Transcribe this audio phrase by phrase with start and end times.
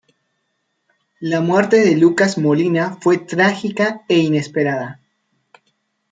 [1.19, 4.99] La muerte de Lucas Molina fue trágica e inesperada.